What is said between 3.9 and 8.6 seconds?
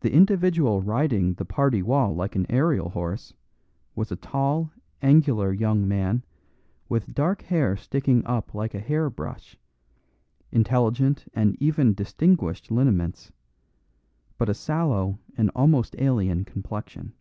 was a tall, angular young man, with dark hair sticking up